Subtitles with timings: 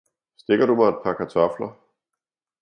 [0.43, 1.71] Stikker du mig et par kartofler?